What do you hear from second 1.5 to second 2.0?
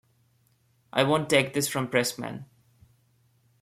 this from